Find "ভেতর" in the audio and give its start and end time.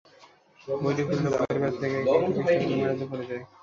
1.61-1.77